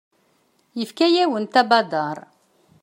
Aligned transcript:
Yefka-yawent 0.79 1.53
abadaṛ. 1.61 2.17